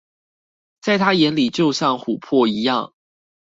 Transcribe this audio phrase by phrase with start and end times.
[0.81, 2.91] 在他眼裡就像琥珀一樣